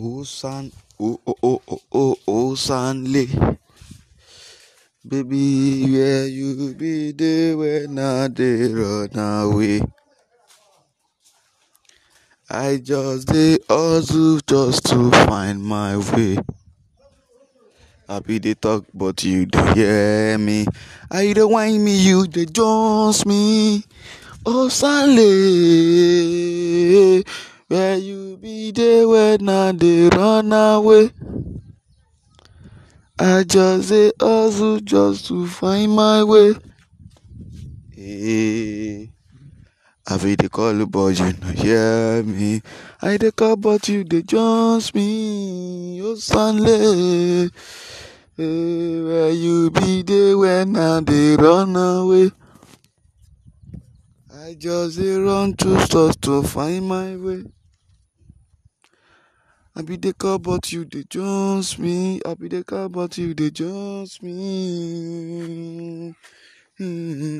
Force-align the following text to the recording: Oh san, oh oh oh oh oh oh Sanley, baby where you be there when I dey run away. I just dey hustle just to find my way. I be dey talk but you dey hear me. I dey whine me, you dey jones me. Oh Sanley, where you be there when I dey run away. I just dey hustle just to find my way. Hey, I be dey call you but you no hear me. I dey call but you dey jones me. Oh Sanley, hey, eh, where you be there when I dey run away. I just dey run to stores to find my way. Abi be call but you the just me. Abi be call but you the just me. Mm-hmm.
Oh 0.00 0.22
san, 0.22 0.70
oh 1.00 1.18
oh 1.26 1.34
oh 1.42 1.60
oh 1.66 1.80
oh 1.92 2.16
oh 2.28 2.54
Sanley, 2.54 3.26
baby 5.04 5.90
where 5.90 6.26
you 6.28 6.72
be 6.74 7.10
there 7.10 7.56
when 7.56 7.98
I 7.98 8.28
dey 8.28 8.68
run 8.72 9.18
away. 9.18 9.82
I 12.48 12.76
just 12.78 13.26
dey 13.26 13.58
hustle 13.68 14.38
just 14.46 14.86
to 14.90 15.10
find 15.26 15.60
my 15.64 15.96
way. 16.14 16.38
I 18.08 18.20
be 18.20 18.38
dey 18.38 18.54
talk 18.54 18.84
but 18.94 19.24
you 19.24 19.46
dey 19.46 19.72
hear 19.74 20.38
me. 20.38 20.64
I 21.10 21.32
dey 21.32 21.42
whine 21.42 21.82
me, 21.82 21.96
you 21.98 22.28
dey 22.28 22.46
jones 22.46 23.26
me. 23.26 23.82
Oh 24.46 24.68
Sanley, 24.68 25.24
where 27.68 27.98
you 27.98 28.38
be 28.38 28.70
there 28.72 29.06
when 29.06 29.48
I 29.48 29.72
dey 29.72 30.08
run 30.08 30.52
away. 30.52 31.10
I 33.18 33.44
just 33.44 33.90
dey 33.90 34.10
hustle 34.20 34.80
just 34.80 35.26
to 35.26 35.46
find 35.46 35.92
my 35.92 36.24
way. 36.24 36.54
Hey, 37.94 39.10
I 40.06 40.16
be 40.16 40.36
dey 40.36 40.48
call 40.48 40.74
you 40.78 40.86
but 40.86 41.18
you 41.18 41.32
no 41.42 41.48
hear 41.48 42.22
me. 42.22 42.62
I 43.02 43.18
dey 43.18 43.32
call 43.32 43.56
but 43.56 43.86
you 43.88 44.04
dey 44.04 44.22
jones 44.22 44.94
me. 44.94 46.00
Oh 46.02 46.14
Sanley, 46.14 47.50
hey, 48.34 48.44
eh, 48.44 49.02
where 49.02 49.30
you 49.30 49.70
be 49.70 50.02
there 50.02 50.38
when 50.38 50.74
I 50.76 51.00
dey 51.02 51.36
run 51.36 51.76
away. 51.76 52.30
I 54.32 54.54
just 54.54 54.98
dey 54.98 55.16
run 55.16 55.52
to 55.56 55.78
stores 55.80 56.16
to 56.22 56.42
find 56.44 56.88
my 56.88 57.14
way. 57.16 57.44
Abi 59.78 59.96
be 59.96 60.12
call 60.12 60.38
but 60.40 60.72
you 60.72 60.84
the 60.84 61.04
just 61.04 61.78
me. 61.78 62.20
Abi 62.26 62.48
be 62.48 62.62
call 62.64 62.88
but 62.88 63.16
you 63.16 63.32
the 63.34 63.50
just 63.50 64.22
me. 64.22 66.14
Mm-hmm. 66.80 67.36